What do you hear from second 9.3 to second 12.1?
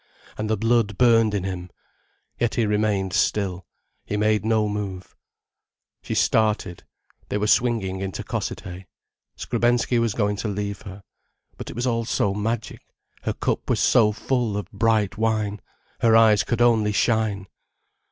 Skrebensky was going to leave her. But it was all